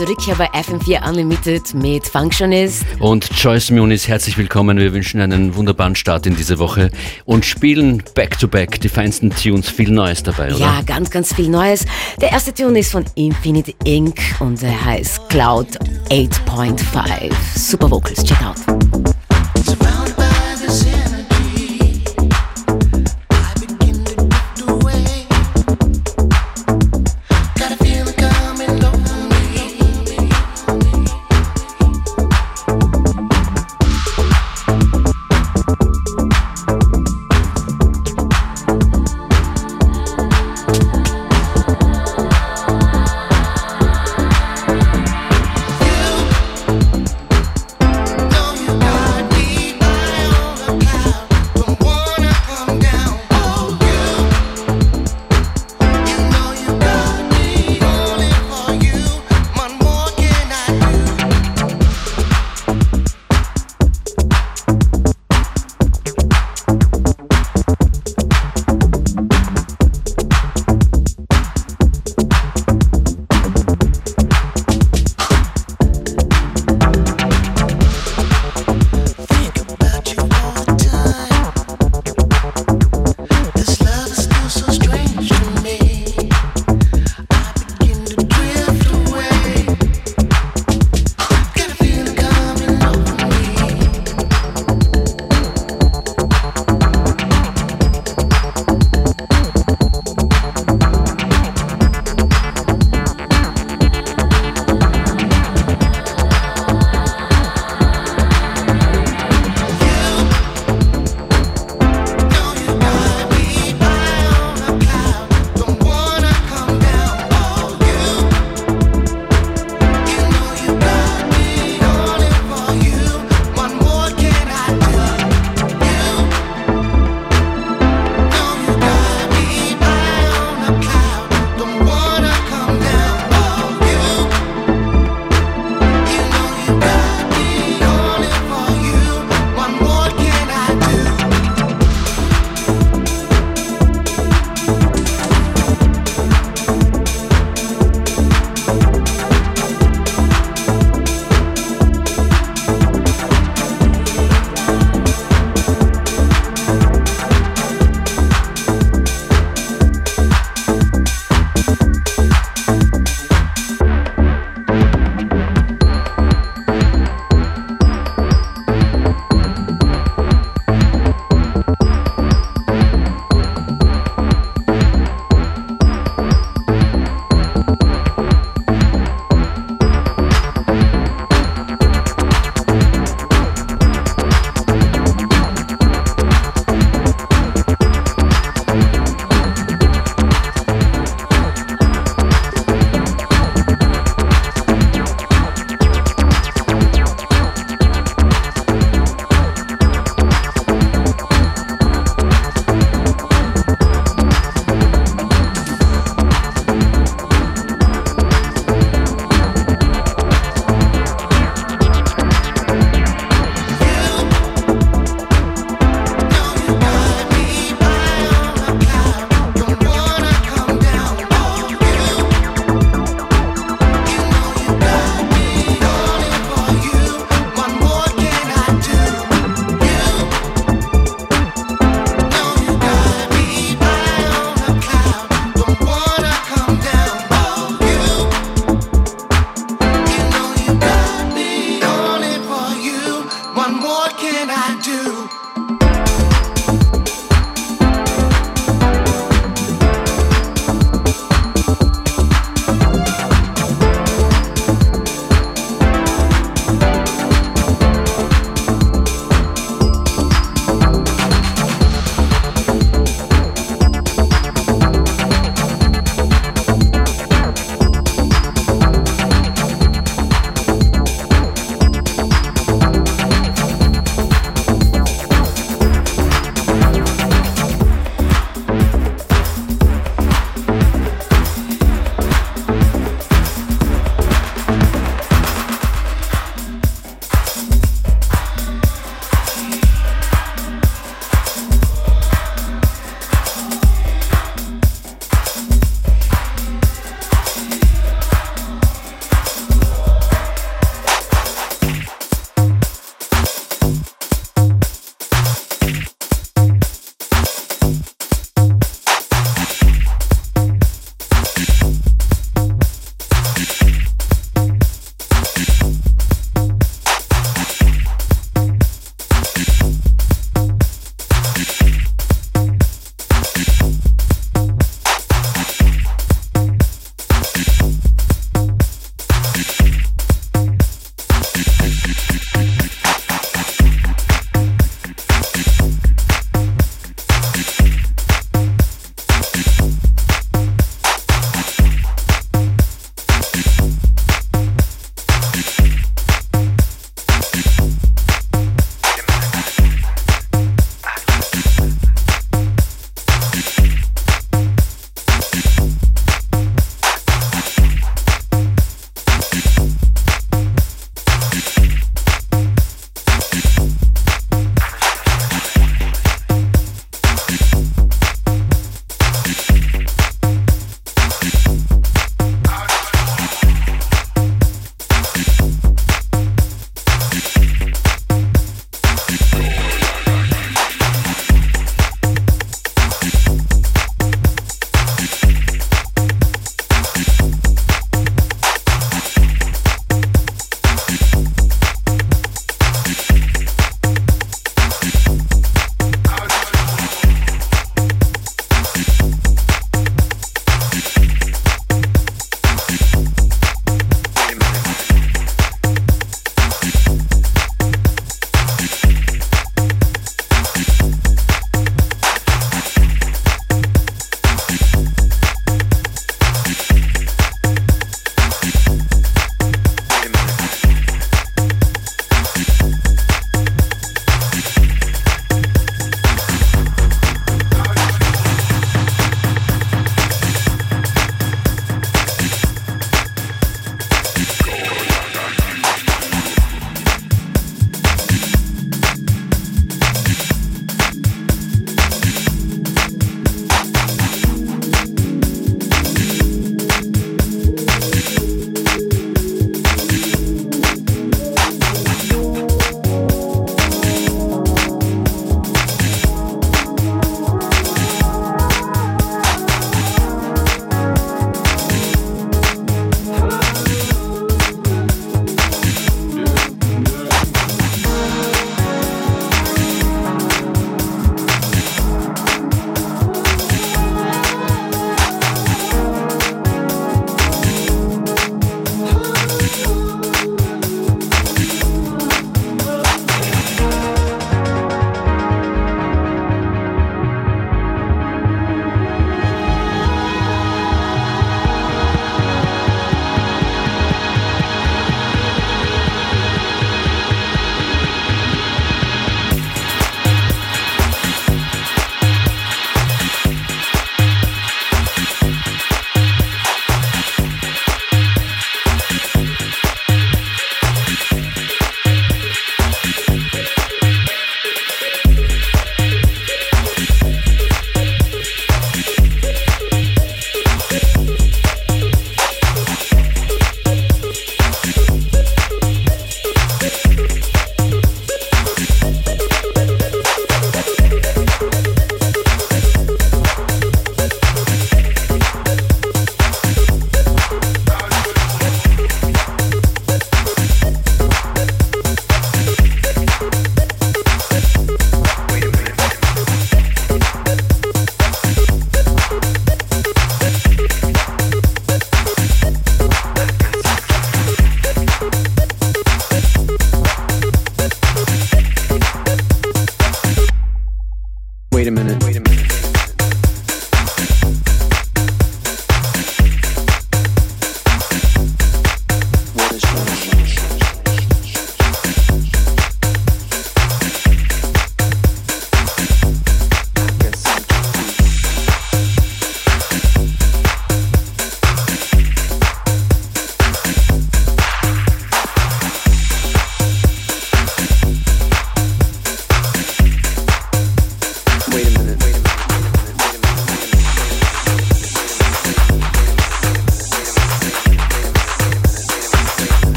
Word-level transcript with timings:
zurück 0.00 0.22
hier 0.22 0.34
bei 0.34 0.46
FM4 0.52 1.06
Unlimited 1.06 1.74
mit 1.74 2.06
Functionist. 2.06 2.86
Und 3.00 3.28
Joyce 3.38 3.70
Muniz, 3.70 4.08
herzlich 4.08 4.38
willkommen. 4.38 4.78
Wir 4.78 4.94
wünschen 4.94 5.20
einen 5.20 5.54
wunderbaren 5.54 5.94
Start 5.94 6.26
in 6.26 6.34
diese 6.34 6.58
Woche 6.58 6.90
und 7.26 7.44
spielen 7.44 8.02
back-to-back 8.14 8.76
-back 8.76 8.80
die 8.80 8.88
feinsten 8.88 9.28
Tunes. 9.28 9.68
Viel 9.68 9.90
Neues 9.90 10.22
dabei, 10.22 10.54
oder? 10.54 10.58
Ja, 10.58 10.80
ganz, 10.86 11.10
ganz 11.10 11.34
viel 11.34 11.50
Neues. 11.50 11.84
Der 12.18 12.32
erste 12.32 12.54
Tune 12.54 12.78
ist 12.78 12.92
von 12.92 13.04
Infinite 13.14 13.74
Inc. 13.84 14.18
und 14.38 14.62
er 14.62 14.86
heißt 14.86 15.28
Cloud 15.28 15.68
8.5. 16.08 17.30
Super 17.54 17.90
Vocals, 17.90 18.24
check 18.24 18.40
out. 18.42 18.56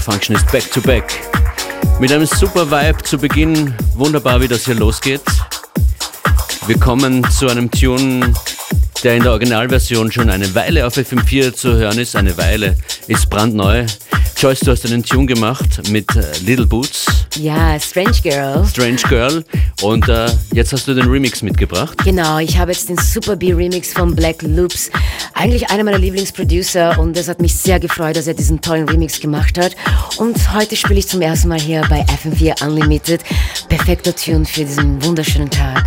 Moniz 0.00 0.06
und 0.06 0.12
Functionist 0.12 0.50
Back 0.52 0.70
to 0.72 0.80
Back. 0.80 1.04
Mit 1.98 2.12
einem 2.12 2.26
super 2.26 2.70
Vibe 2.70 3.02
zu 3.02 3.18
Beginn, 3.18 3.74
wunderbar 3.94 4.40
wie 4.40 4.48
das 4.48 4.64
hier 4.64 4.74
losgeht. 4.74 5.22
Wir 6.66 6.78
kommen 6.78 7.28
zu 7.30 7.48
einem 7.48 7.70
Tune, 7.70 8.32
der 9.02 9.16
in 9.16 9.22
der 9.22 9.32
Originalversion 9.32 10.10
schon 10.12 10.30
eine 10.30 10.54
Weile 10.54 10.86
auf 10.86 10.96
FM4 10.96 11.54
zu 11.54 11.74
hören 11.74 11.98
ist. 11.98 12.16
Eine 12.16 12.36
Weile 12.36 12.78
ist 13.06 13.28
brandneu. 13.28 13.86
Joyce, 14.40 14.60
du 14.60 14.70
hast 14.70 14.86
einen 14.86 15.04
Tune 15.04 15.26
gemacht 15.26 15.86
mit 15.90 16.16
äh, 16.16 16.22
Little 16.46 16.64
Boots. 16.64 17.04
Ja, 17.36 17.78
Strange 17.78 18.16
Girl. 18.22 18.66
Strange 18.66 19.02
Girl. 19.10 19.44
Und 19.82 20.08
äh, 20.08 20.28
jetzt 20.54 20.72
hast 20.72 20.88
du 20.88 20.94
den 20.94 21.08
Remix 21.08 21.42
mitgebracht. 21.42 21.98
Genau, 22.02 22.38
ich 22.38 22.56
habe 22.56 22.72
jetzt 22.72 22.88
den 22.88 22.96
Super 22.96 23.36
B 23.36 23.52
Remix 23.52 23.92
von 23.92 24.16
Black 24.16 24.40
Loops. 24.40 24.90
Eigentlich 25.34 25.68
einer 25.68 25.84
meiner 25.84 25.98
Lieblingsproducer 25.98 26.98
und 26.98 27.18
es 27.18 27.28
hat 27.28 27.42
mich 27.42 27.54
sehr 27.54 27.78
gefreut, 27.78 28.16
dass 28.16 28.28
er 28.28 28.32
diesen 28.32 28.62
tollen 28.62 28.88
Remix 28.88 29.20
gemacht 29.20 29.58
hat. 29.58 29.76
Und 30.16 30.54
heute 30.54 30.74
spiele 30.74 31.00
ich 31.00 31.08
zum 31.08 31.20
ersten 31.20 31.48
Mal 31.48 31.60
hier 31.60 31.82
bei 31.90 32.02
FM4 32.06 32.66
Unlimited. 32.66 33.20
Perfekter 33.68 34.16
Tune 34.16 34.46
für 34.46 34.64
diesen 34.64 35.04
wunderschönen 35.04 35.50
Tag. 35.50 35.84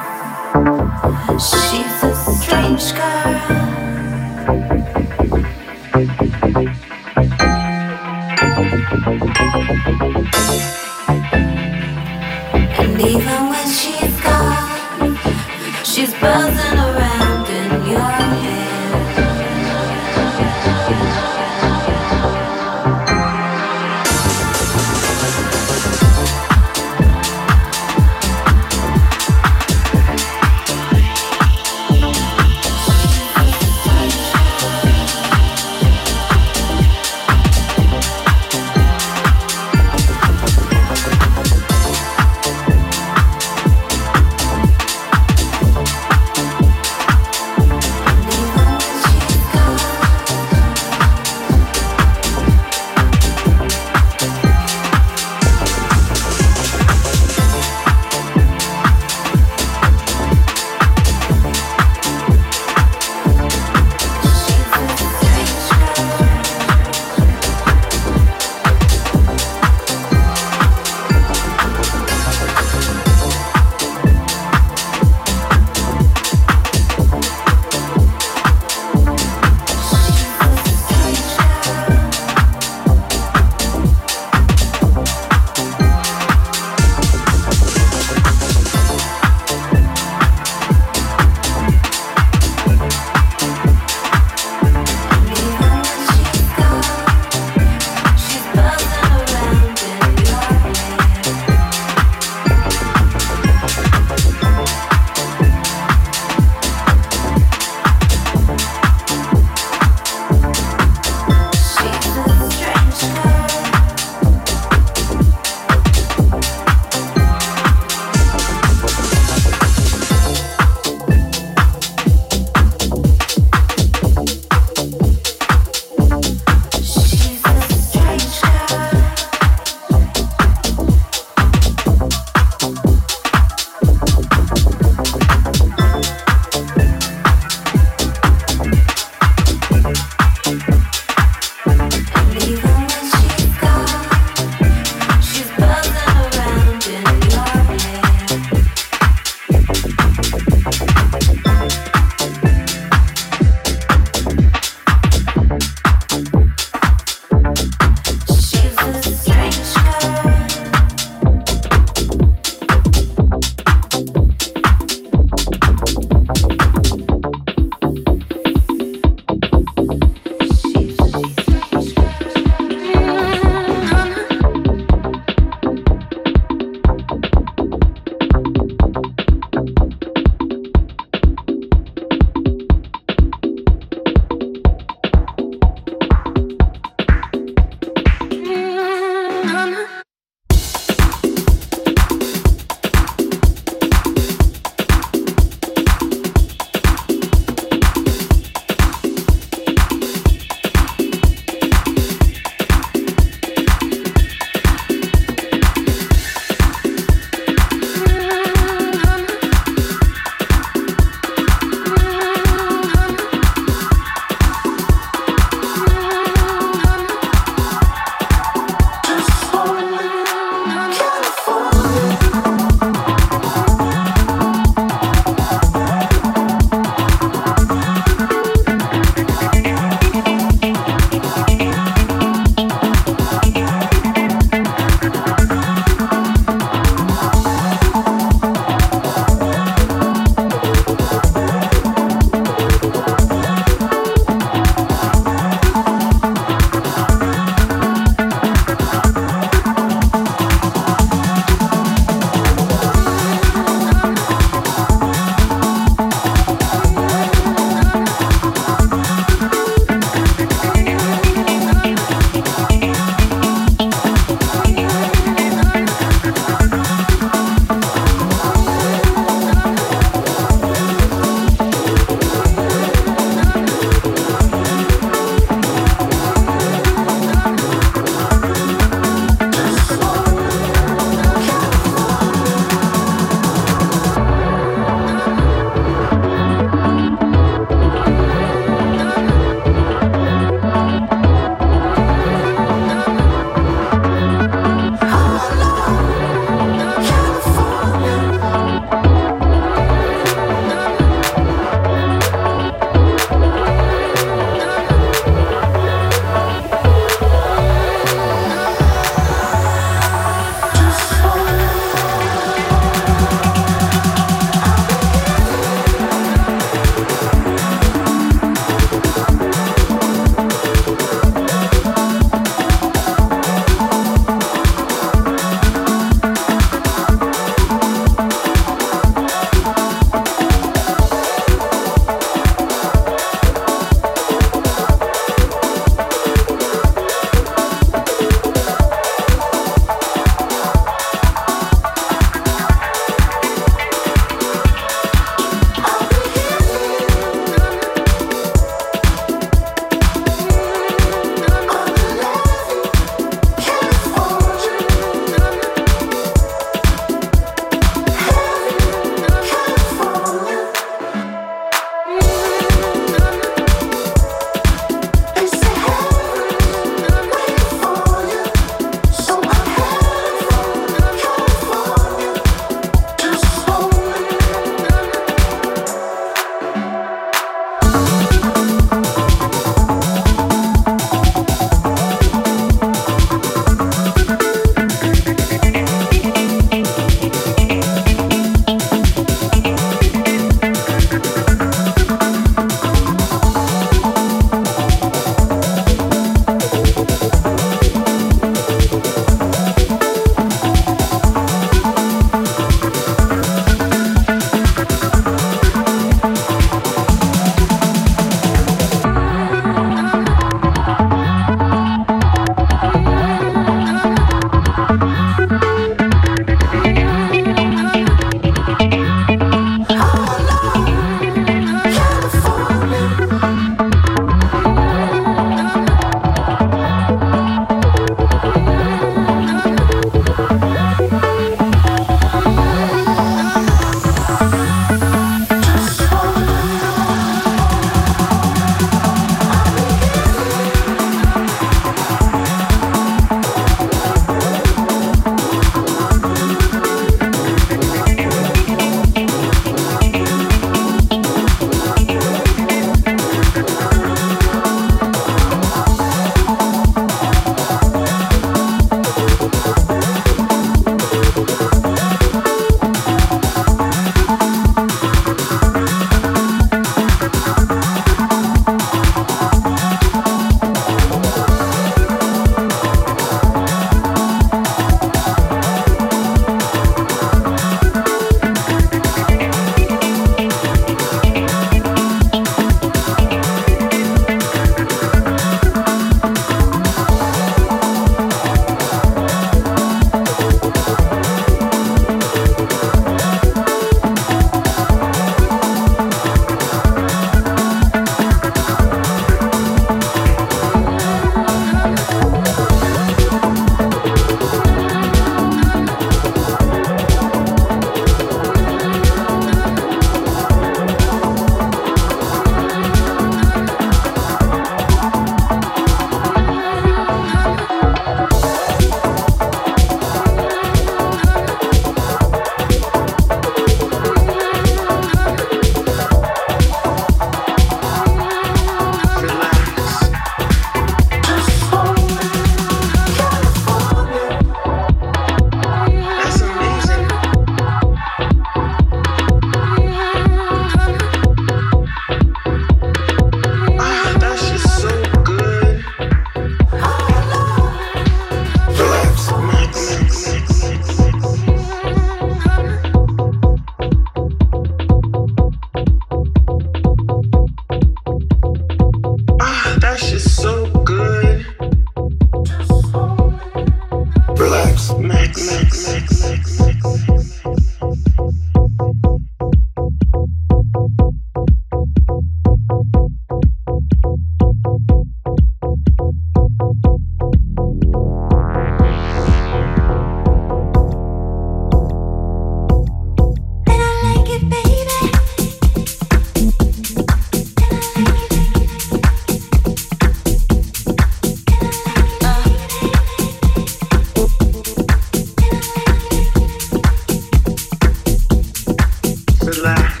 the 599.51 599.63
last. 599.63 600.00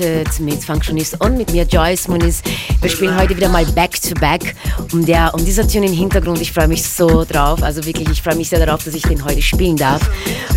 Unlimited 0.00 0.40
mit 0.40 0.64
Functionist 0.64 1.20
und 1.20 1.36
mit 1.36 1.52
mir 1.52 1.64
Joyce 1.64 2.08
Muniz. 2.08 2.42
Wir 2.80 2.90
spielen 2.90 3.16
heute 3.16 3.36
wieder 3.36 3.48
mal 3.48 3.64
Back 3.66 4.00
to 4.00 4.14
Back. 4.18 4.54
Und, 4.92 5.06
der, 5.06 5.32
und 5.34 5.46
dieser 5.46 5.66
Tune 5.66 5.86
im 5.86 5.92
Hintergrund, 5.92 6.40
ich 6.40 6.52
freue 6.52 6.68
mich 6.68 6.82
so 6.82 7.24
drauf. 7.24 7.62
Also 7.62 7.84
wirklich, 7.84 8.08
ich 8.08 8.22
freue 8.22 8.36
mich 8.36 8.48
sehr 8.48 8.64
darauf, 8.64 8.82
dass 8.84 8.94
ich 8.94 9.02
den 9.02 9.24
heute 9.24 9.42
spielen 9.42 9.76
darf. 9.76 10.00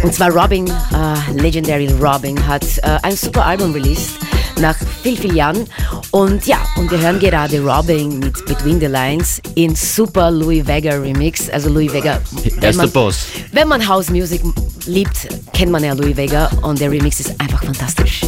Und 0.01 0.13
zwar 0.13 0.29
Robin, 0.31 0.69
uh, 0.69 1.33
Legendary 1.35 1.87
Robin, 2.01 2.47
hat 2.47 2.63
uh, 2.63 2.99
ein 3.03 3.15
super 3.15 3.45
Album 3.45 3.73
released 3.73 4.11
nach 4.59 4.75
viel, 5.01 5.17
viel 5.17 5.35
Jahren. 5.35 5.65
Und 6.11 6.45
ja, 6.45 6.57
und 6.77 6.89
wir 6.89 6.99
hören 6.99 7.19
gerade 7.19 7.59
Robin 7.61 8.19
mit 8.19 8.45
Between 8.45 8.79
the 8.79 8.85
Lines 8.85 9.41
in 9.55 9.75
super 9.75 10.31
Louis 10.31 10.65
Vega 10.65 10.95
Remix. 10.95 11.49
Also 11.49 11.69
Louis 11.69 11.91
Vega. 11.91 12.21
Er 12.61 12.69
ist 12.69 12.79
der 12.79 12.87
Boss. 12.87 13.25
Wenn 13.51 13.67
man 13.67 13.85
House 13.87 14.09
Music 14.09 14.41
liebt, 14.85 15.27
kennt 15.53 15.71
man 15.71 15.83
ja 15.83 15.93
Louis 15.93 16.15
Vega 16.15 16.49
und 16.61 16.79
der 16.79 16.91
Remix 16.91 17.19
ist 17.19 17.39
einfach 17.39 17.63
fantastisch. 17.63 18.21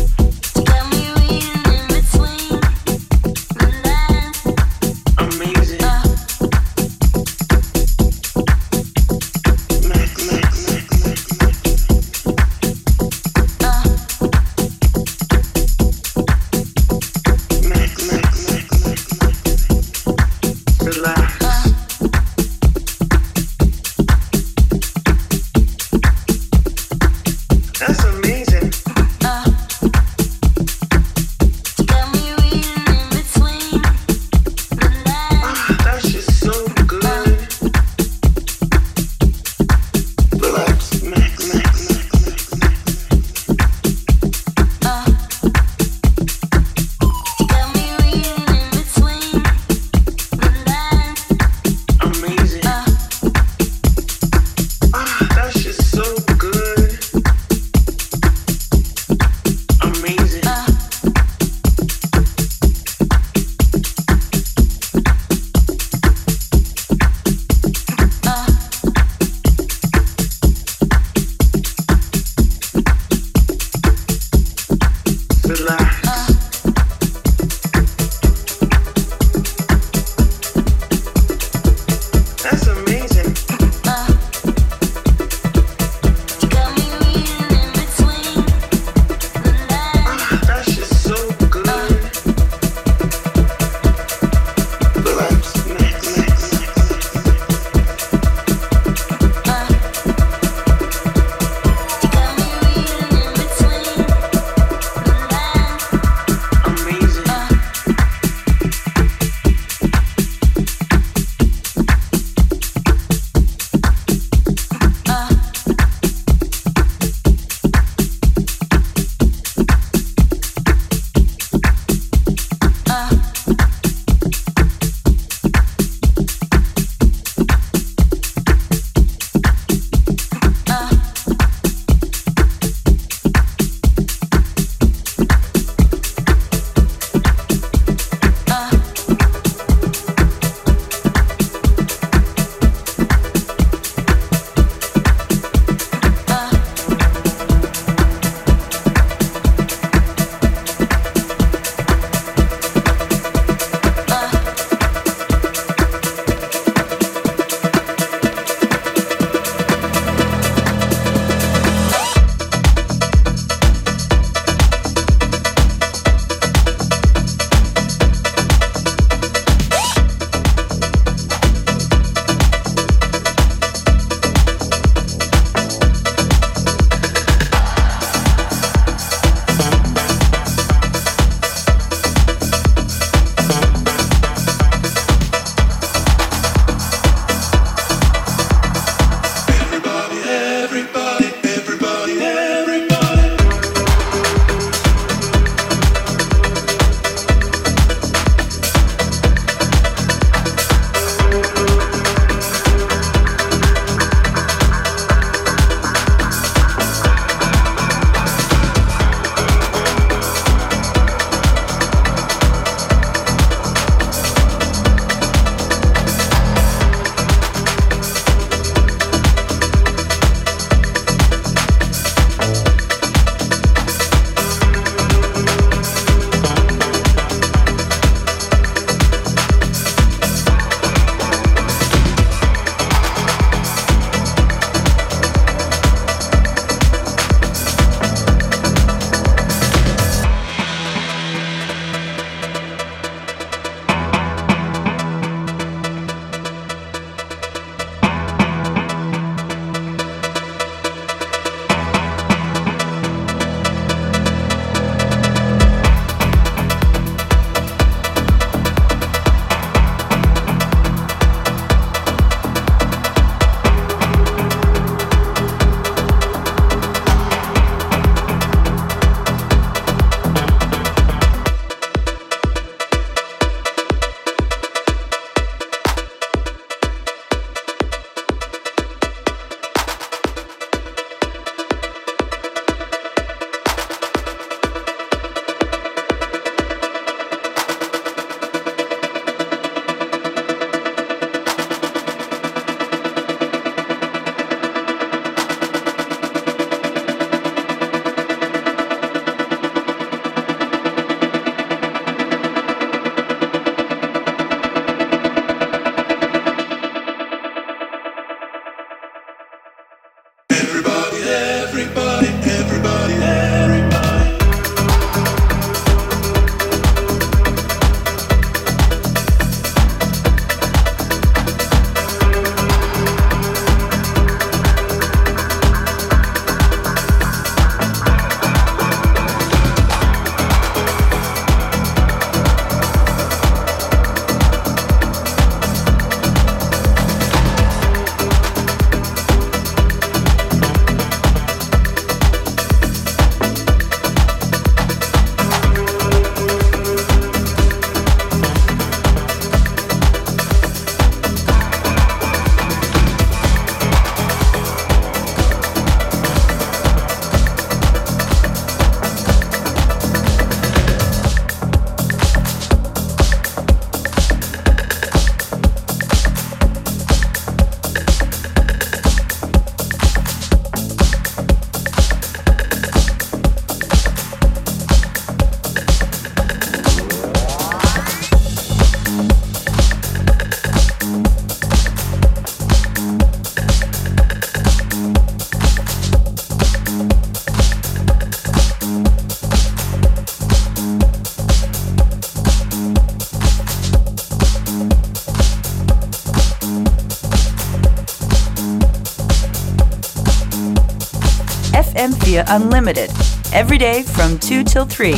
FM4 402.36 402.56
Unlimited. 402.56 403.10
Every 403.54 403.78
day 403.78 404.04
from 404.04 404.40
2 404.40 404.64
till 404.64 404.86
3. 404.86 405.16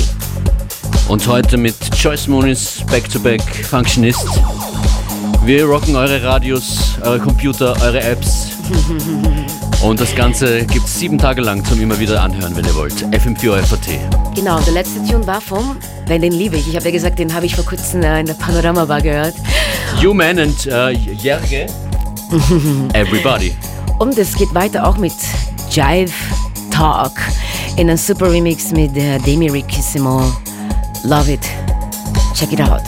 Und 1.08 1.28
heute 1.28 1.58
mit 1.58 1.76
Joyce 1.96 2.28
Moonis 2.28 2.84
Back 2.92 3.10
to 3.10 3.20
Back 3.20 3.42
Functionist. 3.42 4.28
Wir 5.44 5.66
rocken 5.66 5.96
eure 5.96 6.22
Radios, 6.22 6.98
eure 7.02 7.20
Computer, 7.20 7.76
eure 7.82 8.02
Apps. 8.02 8.50
Und 9.82 10.00
das 10.00 10.16
Ganze 10.16 10.64
gibt 10.66 10.86
es 10.86 11.00
sieben 11.00 11.18
Tage 11.18 11.42
lang 11.42 11.66
zum 11.66 11.82
immer 11.82 11.98
wieder 12.00 12.22
anhören, 12.22 12.56
wenn 12.56 12.66
ihr 12.66 12.76
wollt. 12.76 13.04
FM4 13.06 13.64
FAT. 13.64 14.36
Genau, 14.36 14.60
der 14.60 14.74
letzte 14.74 15.04
Tune 15.04 15.26
war 15.26 15.42
vom, 15.42 15.78
weil 16.08 16.20
den 16.20 16.34
liebe 16.34 16.58
ich. 16.58 16.68
Ich 16.68 16.76
habe 16.76 16.86
ja 16.86 16.92
gesagt, 16.92 17.18
den 17.18 17.34
habe 17.34 17.48
ich 17.48 17.56
vor 17.56 17.66
kurzem 17.66 18.04
äh, 18.04 18.20
in 18.20 18.28
der 18.28 18.36
Panorama 18.36 18.86
Bar 18.86 19.02
gehört. 19.02 19.34
Human 20.04 20.38
and 20.38 20.68
uh, 20.68 20.90
Jerge. 20.90 21.66
Everybody. 22.94 23.56
Und 23.98 24.18
es 24.18 24.36
geht 24.36 24.54
weiter 24.54 24.86
auch 24.86 24.98
mit 24.98 25.14
Jive 25.72 26.12
Talk 26.78 27.20
in 27.78 27.90
a 27.90 27.98
super 27.98 28.30
Remix 28.30 28.72
mit 28.72 28.96
äh, 28.96 29.16
uh, 29.16 29.26
Demi 29.26 29.50
Rickissimo. 29.50 30.32
Love 31.06 31.34
it. 31.34 31.42
Check 32.36 32.54
it 32.54 32.60
out. 32.60 32.87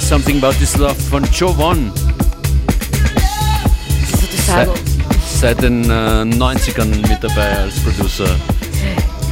Yeah, 0.00 0.06
Something 0.06 0.38
About 0.38 0.58
This 0.58 0.76
Love 0.76 0.94
von 0.94 1.24
Joe 1.32 1.54
One. 1.58 1.92
Sozusagen. 4.20 4.70
Seit, 5.38 5.56
seit 5.56 5.62
den 5.62 5.84
äh, 5.84 6.36
90ern 6.36 7.08
mit 7.08 7.22
dabei 7.22 7.58
als 7.58 7.78
Producer. 7.80 8.28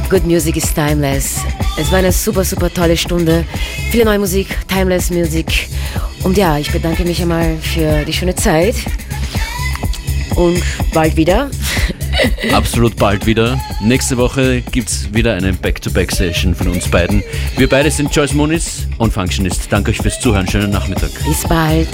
Good 0.09 0.25
Music 0.25 0.57
is 0.57 0.73
Timeless. 0.73 1.37
Es 1.77 1.91
war 1.91 1.99
eine 1.99 2.11
super, 2.11 2.43
super 2.43 2.71
tolle 2.73 2.97
Stunde. 2.97 3.45
Viele 3.91 4.05
neue 4.05 4.19
Musik, 4.19 4.47
Timeless 4.67 5.09
Music. 5.09 5.69
Und 6.23 6.37
ja, 6.37 6.57
ich 6.57 6.71
bedanke 6.71 7.03
mich 7.03 7.21
einmal 7.21 7.57
für 7.57 8.05
die 8.05 8.13
schöne 8.13 8.35
Zeit. 8.35 8.75
Und 10.35 10.61
bald 10.93 11.15
wieder. 11.15 11.49
Absolut 12.53 12.95
bald 12.95 13.25
wieder. 13.25 13.59
Nächste 13.81 14.17
Woche 14.17 14.61
gibt 14.61 14.89
es 14.89 15.13
wieder 15.13 15.33
eine 15.33 15.53
Back-to-Back-Session 15.53 16.53
von 16.53 16.67
uns 16.67 16.87
beiden. 16.89 17.23
Wir 17.57 17.67
beide 17.69 17.91
sind 17.91 18.13
Joyce 18.15 18.33
Moniz 18.33 18.78
und 18.99 19.11
Functionist. 19.11 19.67
Danke 19.71 19.91
euch 19.91 19.97
fürs 19.97 20.19
Zuhören. 20.19 20.47
Schönen 20.47 20.69
Nachmittag. 20.69 21.09
Bis 21.25 21.47
bald. 21.47 21.89